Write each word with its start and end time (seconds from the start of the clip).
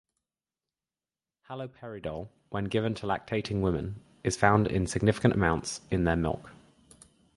Haloperidol, 1.47 2.29
when 2.49 2.65
given 2.65 2.95
to 2.95 3.05
lactating 3.05 3.61
women, 3.61 4.01
is 4.23 4.35
found 4.35 4.65
in 4.65 4.87
significant 4.87 5.35
amounts 5.35 5.81
in 5.91 6.05
their 6.05 6.15
milk. 6.15 6.49